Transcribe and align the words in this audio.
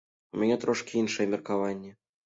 У 0.37 0.39
мяне 0.43 0.57
трошкі 0.63 0.99
іншае 1.03 1.31
меркаванне. 1.37 1.97